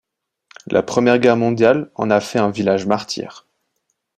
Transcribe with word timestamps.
La 0.65 0.81
Première 0.81 1.19
Guerre 1.19 1.37
mondiale 1.37 1.91
en 1.93 2.09
a 2.09 2.19
fait 2.21 2.39
un 2.39 2.49
village 2.49 2.87
martyr. 2.87 3.45